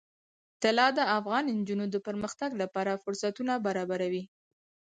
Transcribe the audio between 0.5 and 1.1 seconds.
طلا د